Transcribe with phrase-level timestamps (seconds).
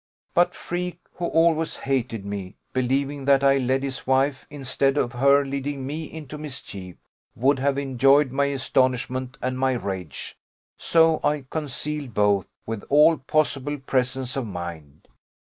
[0.33, 5.45] But Freke, who always hated me, believing that I led his wife, instead of her
[5.45, 6.95] leading me into mischief,
[7.35, 10.39] would have enjoyed my astonishment and my rage;
[10.75, 15.07] so I concealed both, with all possible presence of mind.